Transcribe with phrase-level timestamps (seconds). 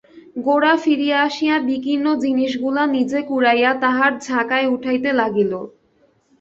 [0.37, 5.51] গোরা ফিরিয়া আসিয়া বিকীর্ণ জিনিসগুলা নিজে কুড়াইয়া তাহার ঝাঁকায় উঠাইতে লাগিল।